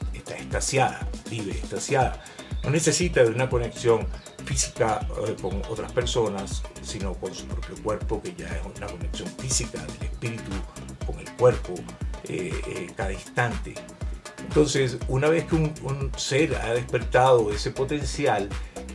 vive 1.30 1.52
extasiada. 1.52 2.24
No 2.64 2.70
necesita 2.70 3.24
de 3.24 3.30
una 3.30 3.50
conexión 3.50 4.08
física 4.54 5.00
eh, 5.26 5.36
con 5.42 5.64
otras 5.68 5.92
personas, 5.92 6.62
sino 6.84 7.16
con 7.16 7.34
su 7.34 7.48
propio 7.48 7.76
cuerpo, 7.84 8.22
que 8.22 8.36
ya 8.36 8.48
es 8.50 8.62
una 8.64 8.86
conexión 8.86 9.28
física 9.40 9.80
del 9.80 10.10
espíritu 10.10 10.52
con 11.08 11.20
el 11.20 11.32
cuerpo 11.34 11.74
eh, 12.26 12.54
eh, 12.68 12.92
cada 12.96 13.12
instante. 13.12 13.74
Entonces, 14.38 15.00
una 15.08 15.28
vez 15.30 15.46
que 15.46 15.56
un, 15.56 16.12
ser 16.18 16.56
ha 16.56 16.74
despertado 16.74 17.52
ese 17.52 17.72
potencial, 17.72 18.48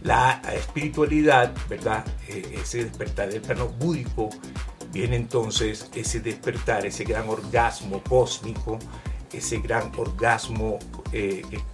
la 0.02 0.40
espiritualidad, 0.54 1.52
¿verdad? 1.68 2.04
ese 2.28 2.84
despertar 2.84 3.30
del 3.30 3.40
plano 3.40 3.66
búdico, 3.66 4.30
viene 4.92 5.16
entonces 5.16 5.90
ese 5.92 6.20
despertar, 6.20 6.86
ese 6.86 7.02
gran 7.02 7.28
orgasmo 7.28 8.00
cósmico, 8.04 8.78
ese 9.32 9.58
gran 9.58 9.90
orgasmo 9.96 10.78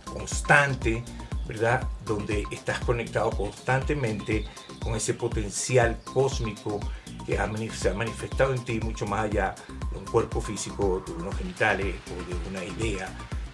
constante, 0.06 1.04
¿verdad? 1.46 1.86
Donde 2.04 2.44
estás 2.50 2.78
conectado 2.80 3.30
constantemente 3.30 4.44
con 4.82 4.94
ese 4.94 5.14
potencial 5.14 5.98
cósmico 6.04 6.80
que 7.26 7.38
se 7.72 7.88
ha 7.90 7.94
manifestado 7.94 8.54
en 8.54 8.64
ti 8.64 8.80
mucho 8.80 9.06
más 9.06 9.24
allá 9.24 9.54
de 9.90 9.98
un 9.98 10.04
cuerpo 10.04 10.40
físico, 10.40 11.02
de 11.06 11.12
unos 11.12 11.34
genitales 11.36 11.94
o 12.06 12.28
de 12.28 12.48
una 12.50 12.64
idea 12.64 13.08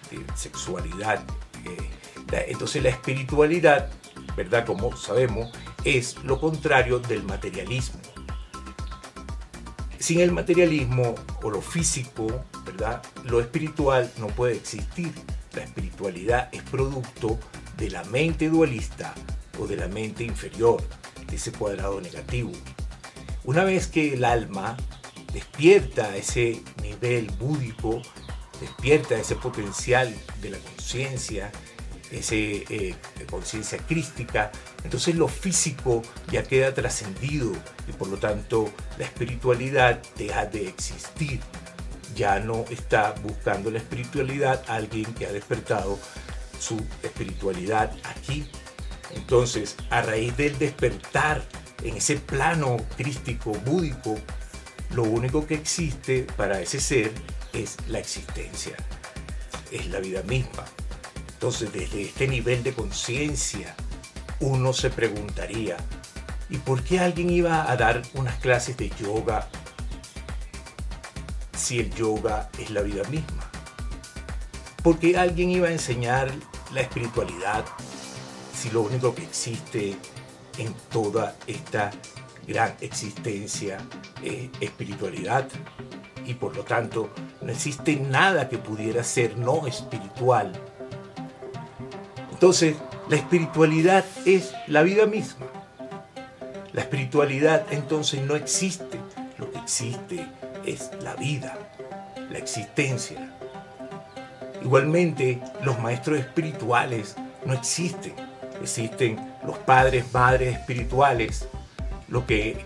de 0.09 0.25
sexualidad. 0.35 1.23
Eh, 1.65 1.89
entonces 2.47 2.83
la 2.83 2.89
espiritualidad, 2.89 3.89
¿verdad? 4.35 4.65
Como 4.65 4.95
sabemos, 4.95 5.51
es 5.83 6.17
lo 6.23 6.39
contrario 6.39 6.99
del 6.99 7.23
materialismo. 7.23 7.99
sin 9.99 10.19
el 10.19 10.31
materialismo 10.31 11.13
o 11.43 11.51
lo 11.51 11.61
físico, 11.61 12.25
¿verdad? 12.65 13.03
Lo 13.23 13.39
espiritual 13.39 14.11
no 14.17 14.27
puede 14.27 14.55
existir. 14.55 15.13
La 15.53 15.63
espiritualidad 15.63 16.49
es 16.51 16.63
producto 16.63 17.37
de 17.81 17.89
la 17.89 18.03
mente 18.03 18.47
dualista 18.47 19.11
o 19.59 19.65
de 19.65 19.75
la 19.75 19.87
mente 19.87 20.23
inferior, 20.23 20.83
ese 21.31 21.51
cuadrado 21.51 21.99
negativo. 21.99 22.51
Una 23.43 23.63
vez 23.63 23.87
que 23.87 24.13
el 24.13 24.23
alma 24.23 24.77
despierta 25.33 26.15
ese 26.15 26.61
nivel 26.83 27.31
búdico, 27.39 27.99
despierta 28.59 29.17
ese 29.17 29.35
potencial 29.35 30.13
de 30.43 30.51
la 30.51 30.59
conciencia, 30.59 31.51
esa 32.11 32.35
eh, 32.35 32.93
conciencia 33.27 33.79
crística, 33.79 34.51
entonces 34.83 35.15
lo 35.15 35.27
físico 35.27 36.03
ya 36.31 36.43
queda 36.43 36.75
trascendido 36.75 37.51
y 37.87 37.93
por 37.93 38.09
lo 38.09 38.17
tanto 38.17 38.71
la 38.99 39.05
espiritualidad 39.05 40.03
deja 40.17 40.45
de 40.45 40.67
existir. 40.67 41.39
Ya 42.15 42.39
no 42.39 42.65
está 42.69 43.15
buscando 43.23 43.71
la 43.71 43.79
espiritualidad 43.79 44.63
alguien 44.67 45.05
que 45.15 45.25
ha 45.25 45.31
despertado 45.31 45.97
su 46.61 46.77
espiritualidad 47.01 47.91
aquí. 48.03 48.45
Entonces, 49.15 49.75
a 49.89 50.01
raíz 50.01 50.37
del 50.37 50.57
despertar 50.57 51.43
en 51.83 51.97
ese 51.97 52.17
plano 52.17 52.77
crístico, 52.95 53.51
búdico, 53.51 54.15
lo 54.91 55.03
único 55.03 55.47
que 55.47 55.55
existe 55.55 56.27
para 56.37 56.61
ese 56.61 56.79
ser 56.79 57.11
es 57.53 57.77
la 57.87 57.99
existencia, 57.99 58.75
es 59.71 59.87
la 59.87 59.99
vida 59.99 60.21
misma. 60.23 60.63
Entonces, 61.33 61.73
desde 61.73 62.03
este 62.03 62.27
nivel 62.27 62.61
de 62.63 62.73
conciencia, 62.73 63.75
uno 64.39 64.73
se 64.73 64.91
preguntaría, 64.91 65.77
¿y 66.49 66.57
por 66.57 66.83
qué 66.83 66.99
alguien 66.99 67.29
iba 67.31 67.69
a 67.69 67.75
dar 67.75 68.03
unas 68.13 68.35
clases 68.37 68.77
de 68.77 68.89
yoga 69.01 69.47
si 71.57 71.79
el 71.79 71.93
yoga 71.95 72.49
es 72.59 72.69
la 72.69 72.81
vida 72.81 73.03
misma? 73.09 73.49
¿Por 74.83 74.99
qué 74.99 75.17
alguien 75.17 75.49
iba 75.49 75.67
a 75.67 75.71
enseñar 75.71 76.31
la 76.73 76.81
espiritualidad 76.81 77.65
si 78.53 78.69
lo 78.69 78.81
único 78.81 79.13
que 79.15 79.23
existe 79.23 79.95
en 80.57 80.73
toda 80.91 81.35
esta 81.47 81.91
gran 82.47 82.75
existencia 82.81 83.77
es 84.23 84.49
espiritualidad? 84.59 85.47
Y 86.25 86.35
por 86.35 86.55
lo 86.55 86.63
tanto, 86.63 87.09
no 87.41 87.51
existe 87.51 87.95
nada 87.95 88.47
que 88.47 88.57
pudiera 88.57 89.03
ser 89.03 89.37
no 89.37 89.65
espiritual 89.65 90.53
entonces, 92.41 92.75
la 93.07 93.17
espiritualidad 93.17 94.03
es 94.25 94.51
la 94.65 94.81
vida 94.81 95.05
misma. 95.05 95.45
La 96.73 96.81
espiritualidad 96.81 97.67
entonces 97.69 98.19
no 98.23 98.35
existe. 98.35 98.97
Lo 99.37 99.51
que 99.51 99.59
existe 99.59 100.27
es 100.65 100.89
la 101.03 101.13
vida, 101.13 101.55
la 102.31 102.39
existencia. 102.39 103.30
Igualmente, 104.63 105.41
los 105.63 105.79
maestros 105.79 106.19
espirituales 106.19 107.15
no 107.45 107.53
existen. 107.53 108.13
Existen 108.61 109.19
los 109.45 109.57
padres, 109.57 110.05
madres 110.13 110.55
espirituales, 110.55 111.47
lo 112.07 112.25
que 112.25 112.65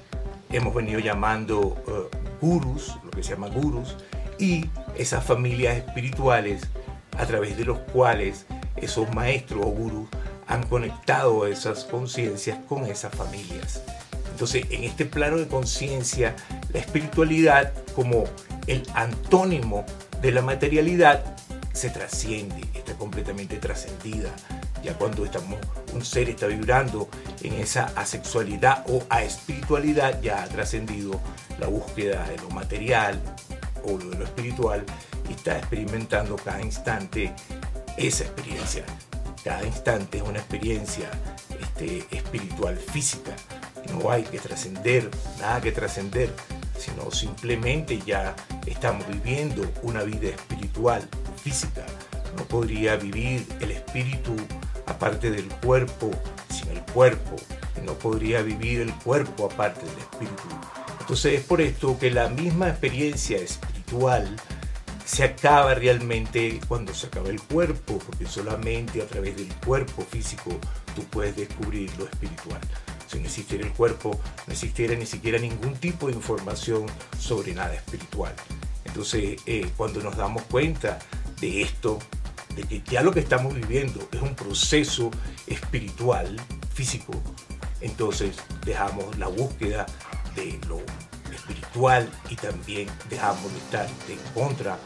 hemos 0.52 0.74
venido 0.74 1.00
llamando 1.00 1.60
uh, 1.60 2.10
gurus, 2.42 2.96
lo 3.04 3.12
que 3.12 3.24
se 3.24 3.32
llama 3.32 3.48
gurus, 3.48 3.96
y 4.38 4.70
esas 4.98 5.24
familias 5.24 5.78
espirituales 5.78 6.64
a 7.18 7.26
través 7.26 7.58
de 7.58 7.66
los 7.66 7.80
cuales 7.80 8.46
esos 8.76 9.14
maestros 9.14 9.66
o 9.66 9.70
gurús 9.70 10.10
han 10.48 10.64
conectado 10.64 11.48
esas 11.48 11.86
conciencias 11.86 12.60
con 12.68 12.86
esas 12.86 13.16
familias. 13.16 13.82
Entonces, 14.32 14.66
en 14.70 14.84
este 14.84 15.06
plano 15.06 15.38
de 15.38 15.48
conciencia, 15.48 16.36
la 16.74 16.80
espiritualidad 16.80 17.72
como 17.96 18.26
el 18.68 18.84
antónimo 18.94 19.86
de 20.22 20.32
la 20.32 20.42
materialidad 20.42 21.35
se 21.76 21.90
trasciende, 21.90 22.62
está 22.74 22.94
completamente 22.94 23.58
trascendida. 23.58 24.34
Ya 24.82 24.94
cuando 24.94 25.26
estamos, 25.26 25.60
un 25.94 26.04
ser 26.04 26.30
está 26.30 26.48
vibrando 26.48 27.10
en 27.44 27.54
esa 27.54 27.92
asexualidad 27.96 28.86
o 28.88 29.04
a 29.10 29.24
espiritualidad, 29.24 30.22
ya 30.22 30.42
ha 30.42 30.48
trascendido 30.48 31.20
la 31.60 31.68
búsqueda 31.68 32.28
de 32.30 32.38
lo 32.38 32.50
material 32.50 33.22
o 33.84 33.98
de 33.98 34.18
lo 34.18 34.24
espiritual 34.24 34.86
y 35.30 35.34
está 35.34 35.58
experimentando 35.58 36.38
cada 36.38 36.62
instante 36.62 37.34
esa 37.98 38.24
experiencia. 38.24 38.86
Cada 39.44 39.66
instante 39.66 40.20
es 40.20 40.24
una 40.24 40.40
experiencia 40.40 41.10
este, 41.62 42.06
espiritual, 42.16 42.78
física. 42.78 43.36
No 43.94 44.10
hay 44.10 44.24
que 44.24 44.40
trascender, 44.40 45.10
nada 45.40 45.62
que 45.62 45.72
trascender, 45.72 46.34
sino 46.78 47.12
simplemente 47.12 48.00
ya 48.06 48.36
estamos 48.66 49.08
viviendo 49.08 49.70
una 49.84 50.04
vida 50.04 50.30
espiritual, 50.30 51.08
No 52.36 52.44
podría 52.46 52.96
vivir 52.96 53.46
el 53.60 53.70
espíritu 53.70 54.36
aparte 54.88 55.30
del 55.30 55.48
cuerpo, 55.48 56.10
sin 56.50 56.70
el 56.70 56.82
cuerpo. 56.92 57.36
No 57.84 57.94
podría 57.94 58.42
vivir 58.42 58.82
el 58.82 58.92
cuerpo 58.96 59.46
aparte 59.46 59.86
del 59.86 60.00
espíritu. 60.00 60.44
Entonces 61.02 61.40
es 61.40 61.46
por 61.46 61.62
esto 61.62 62.00
que 62.00 62.10
la 62.10 62.30
misma 62.30 62.70
experiencia 62.70 63.38
espiritual 63.38 64.36
se 65.06 65.24
acaba 65.24 65.76
realmente 65.76 66.60
cuando 66.68 66.96
se 66.96 67.08
acaba 67.08 67.30
el 67.30 67.40
cuerpo, 67.40 68.00
porque 68.00 68.26
solamente 68.26 69.04
a 69.04 69.06
través 69.06 69.38
del 69.38 69.54
cuerpo 69.64 70.02
físico 70.02 70.60
tú 70.96 71.04
puedes 71.04 71.36
descubrir 71.36 71.92
lo 72.00 72.06
espiritual. 72.06 72.60
Si 73.06 73.20
no 73.20 73.26
existiera 73.26 73.68
el 73.68 73.74
cuerpo, 73.74 74.20
no 74.48 74.54
existiera 74.54 74.96
ni 74.96 75.06
siquiera 75.06 75.38
ningún 75.38 75.76
tipo 75.76 76.08
de 76.08 76.14
información 76.14 76.88
sobre 77.20 77.54
nada 77.54 77.76
espiritual. 77.76 78.34
Entonces, 78.84 79.40
eh, 79.46 79.70
cuando 79.78 80.02
nos 80.02 80.18
damos 80.18 80.42
cuenta 80.44 80.98
de 81.40 81.62
esto, 81.62 82.00
de 82.56 82.64
que 82.64 82.82
ya 82.90 83.02
lo 83.02 83.12
que 83.12 83.20
estamos 83.20 83.54
viviendo 83.54 84.08
es 84.12 84.22
un 84.22 84.36
proceso 84.36 85.12
espiritual, 85.48 86.36
físico, 86.74 87.14
entonces 87.82 88.38
dejamos 88.66 89.18
la 89.18 89.28
búsqueda 89.28 89.86
de 90.36 90.60
lo 90.68 90.80
espiritual 91.34 92.10
y 92.30 92.36
también 92.36 92.88
dejamos 93.10 93.52
de 93.52 93.58
estar 93.60 93.88
en 94.10 94.18
contra 94.34 94.78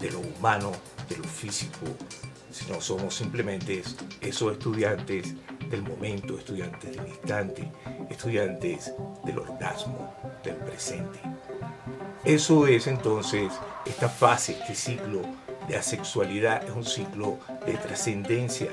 de 0.00 0.10
lo 0.10 0.20
humano, 0.20 0.72
de 1.08 1.18
lo 1.18 1.24
físico, 1.24 1.86
sino 2.50 2.80
somos 2.80 3.14
simplemente 3.14 3.82
esos 4.20 4.52
estudiantes 4.52 5.34
del 5.70 5.82
momento, 5.82 6.38
estudiantes 6.38 6.96
del 6.96 7.08
instante, 7.08 7.70
estudiantes 8.10 8.92
del 9.24 9.38
orgasmo, 9.38 10.14
del 10.42 10.56
presente. 10.56 11.20
Eso 12.24 12.66
es 12.66 12.86
entonces 12.86 13.52
esta 13.86 14.08
fase, 14.08 14.58
este 14.60 14.74
ciclo 14.74 15.22
de 15.68 15.76
asexualidad, 15.76 16.64
es 16.64 16.70
un 16.70 16.84
ciclo 16.84 17.38
de 17.66 17.74
trascendencia 17.74 18.70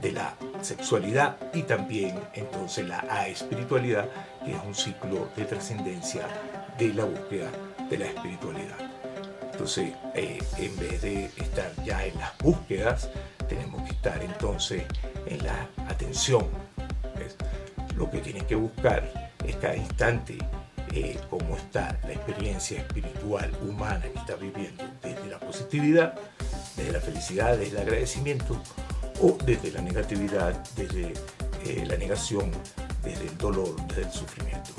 de 0.00 0.12
la 0.12 0.34
sexualidad 0.60 1.36
y 1.52 1.62
también 1.62 2.18
entonces 2.34 2.86
la 2.86 3.28
espiritualidad, 3.28 4.08
que 4.44 4.52
es 4.52 4.62
un 4.64 4.74
ciclo 4.74 5.28
de 5.36 5.44
trascendencia 5.44 6.22
de 6.78 6.94
la 6.94 7.04
búsqueda 7.04 7.50
de 7.90 7.98
la 7.98 8.06
espiritualidad. 8.06 8.78
Entonces, 9.52 9.92
eh, 10.14 10.42
en 10.58 10.76
vez 10.76 11.02
de 11.02 11.26
estar 11.36 11.70
ya 11.84 12.04
en 12.04 12.18
las 12.18 12.36
búsquedas, 12.38 13.10
tenemos 13.48 13.82
que 13.82 13.94
estar 13.94 14.22
entonces 14.22 14.84
en 15.26 15.44
la 15.44 15.68
atención. 15.88 16.46
Lo 17.96 18.10
que 18.10 18.18
tienen 18.18 18.44
que 18.46 18.54
buscar 18.54 19.04
es 19.46 19.54
cada 19.56 19.76
instante 19.76 20.38
eh, 20.94 21.18
cómo 21.30 21.56
está 21.56 21.98
la 22.04 22.12
experiencia 22.12 22.78
espiritual 22.78 23.50
humana 23.62 24.02
que 24.12 24.18
está 24.18 24.34
viviendo 24.36 24.82
la 25.02 25.10
positividad, 25.52 26.14
desde 26.76 26.92
la 26.92 27.00
felicidad, 27.00 27.58
desde 27.58 27.76
el 27.76 27.82
agradecimiento 27.82 28.56
o 29.20 29.36
desde 29.44 29.70
la 29.70 29.82
negatividad, 29.82 30.54
desde 30.76 31.12
eh, 31.66 31.84
la 31.86 31.96
negación, 31.98 32.50
desde 33.04 33.26
el 33.26 33.36
dolor, 33.36 33.76
desde 33.88 34.02
el 34.04 34.12
sufrimiento. 34.12 34.70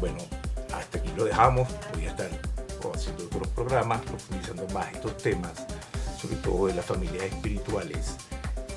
bueno, 0.00 0.18
hasta 0.74 0.98
aquí 0.98 1.10
lo 1.16 1.24
dejamos. 1.24 1.68
Voy 1.94 2.06
a 2.06 2.10
estar 2.10 2.28
haciendo 2.92 3.24
otros 3.26 3.48
programas, 3.48 4.00
profundizando 4.02 4.66
más 4.74 4.92
estos 4.92 5.16
temas, 5.18 5.52
sobre 6.20 6.36
todo 6.36 6.66
de 6.66 6.74
las 6.74 6.84
familias 6.84 7.24
espirituales 7.24 8.16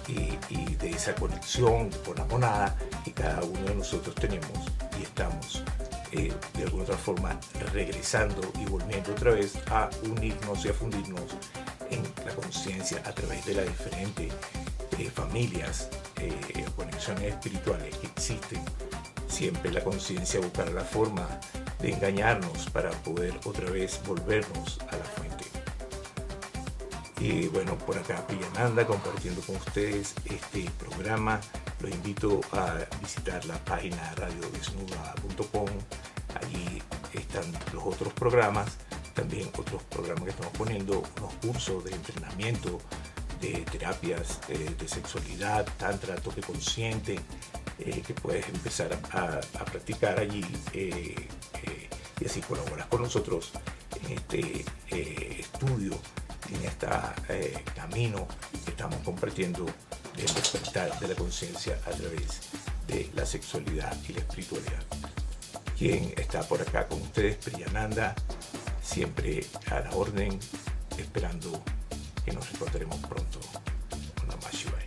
y, 0.07 0.75
de 0.75 0.91
esa 0.91 1.13
conexión 1.15 1.89
con 2.05 2.15
la 2.15 2.25
monada 2.25 2.75
que 3.03 3.11
cada 3.13 3.41
uno 3.43 3.61
de 3.65 3.75
nosotros 3.75 4.15
tenemos 4.15 4.49
y 4.99 5.03
estamos 5.03 5.63
eh, 6.11 6.33
de 6.55 6.63
alguna 6.63 6.83
otra 6.83 6.97
forma 6.97 7.39
regresando 7.73 8.41
y 8.59 8.65
volviendo 8.65 9.11
otra 9.11 9.31
vez 9.31 9.57
a 9.69 9.89
unirnos 10.03 10.65
y 10.65 10.69
a 10.69 10.73
fundirnos 10.73 11.35
en 11.89 12.03
la 12.25 12.33
conciencia 12.35 13.01
a 13.05 13.11
través 13.13 13.45
de 13.45 13.53
las 13.55 13.65
diferentes 13.65 14.33
eh, 14.97 15.09
familias, 15.09 15.89
eh, 16.17 16.65
conexiones 16.75 17.33
espirituales 17.33 17.95
que 17.97 18.07
existen. 18.07 18.61
Siempre 19.27 19.71
la 19.71 19.83
conciencia 19.83 20.39
buscará 20.39 20.71
la 20.71 20.83
forma 20.83 21.27
de 21.79 21.93
engañarnos 21.93 22.69
para 22.71 22.89
poder 22.89 23.33
otra 23.45 23.69
vez 23.69 23.99
volvernos 24.05 24.79
a 24.89 24.97
la 24.97 25.03
fuente. 25.05 25.45
Y 27.19 27.47
bueno, 27.47 27.77
por 27.77 27.97
acá 27.97 28.25
Pillananda 28.27 28.85
compartiendo 28.85 29.41
con 29.41 29.57
ustedes 29.57 30.15
este 30.25 30.69
programa. 30.79 31.39
Los 31.81 31.91
invito 31.91 32.41
a 32.51 32.75
visitar 33.01 33.43
la 33.45 33.57
página 33.65 34.13
radiodesnuda.com. 34.15 35.67
Allí 36.35 36.81
están 37.13 37.45
los 37.73 37.83
otros 37.83 38.13
programas, 38.13 38.77
también 39.13 39.49
otros 39.57 39.83
programas 39.83 40.23
que 40.23 40.29
estamos 40.31 40.53
poniendo, 40.57 41.03
unos 41.17 41.33
cursos 41.41 41.83
de 41.83 41.91
entrenamiento, 41.91 42.79
de 43.41 43.65
terapias 43.71 44.39
eh, 44.49 44.75
de 44.77 44.87
sexualidad, 44.87 45.65
tantra, 45.77 46.15
toque 46.15 46.41
consciente, 46.41 47.19
eh, 47.79 48.01
que 48.05 48.13
puedes 48.13 48.47
empezar 48.49 48.99
a, 49.11 49.39
practicar 49.65 50.19
allí 50.19 50.43
eh, 50.73 51.15
y 52.19 52.25
así 52.25 52.41
colaboras 52.41 52.87
con 52.87 53.01
nosotros 53.01 53.51
en 54.03 54.17
este 54.17 54.65
estudio, 55.39 55.93
en 56.49 56.65
este 56.65 56.87
camino 57.75 58.27
que 58.65 58.71
estamos 58.71 58.97
compartiendo 59.05 59.65
del 60.17 60.33
despertar 60.33 60.99
de 60.99 61.07
la 61.07 61.15
conciencia 61.15 61.79
a 61.85 61.91
través 61.91 62.41
de 62.87 63.09
la 63.15 63.25
sexualidad 63.25 63.95
y 64.07 64.13
la 64.13 64.19
espiritualidad. 64.19 64.98
Quien 65.79 66.13
está 66.17 66.41
por 66.41 66.61
acá 66.61 66.89
con 66.89 67.01
ustedes, 67.01 67.37
Priyananda, 67.37 68.13
siempre 68.83 69.45
a 69.71 69.79
la 69.79 69.91
orden, 69.91 70.37
esperando 70.97 71.63
que 72.25 72.33
nos 72.33 72.53
encontremos 72.53 72.97
pronto. 72.97 73.39
Namah. 74.27 74.78